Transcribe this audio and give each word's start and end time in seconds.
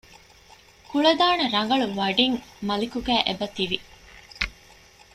ކުޅަދާނަ 0.89 1.43
ރަނގަޅު 1.55 1.87
ވަޑިން 1.99 2.37
މަލިކުގައި 2.67 3.23
އެބަތިވި 3.25 3.77